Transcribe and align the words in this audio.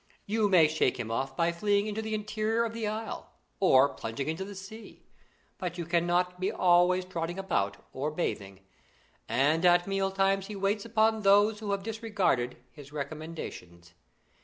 You 0.25 0.49
may 0.49 0.67
shake 0.67 0.99
him 0.99 1.11
off 1.11 1.37
by 1.37 1.51
fleeing 1.51 1.85
into 1.85 2.01
the 2.01 2.15
interior 2.15 2.63
of 2.63 2.73
the 2.73 2.87
Isle, 2.87 3.29
or 3.59 3.87
plunging 3.89 4.27
into 4.29 4.43
the 4.43 4.55
sea; 4.55 5.05
but 5.59 5.77
you 5.77 5.85
cannot 5.85 6.39
be 6.39 6.51
always 6.51 7.05
trotting 7.05 7.37
about 7.37 7.77
or 7.93 8.09
bathing; 8.09 8.61
and 9.29 9.63
at 9.63 9.85
mealtimes 9.85 10.47
he 10.47 10.55
waits 10.55 10.85
upon 10.85 11.21
those 11.21 11.59
who 11.59 11.69
have 11.69 11.83
disregarded 11.83 12.57
his 12.71 12.91
recommendations. 12.91 13.93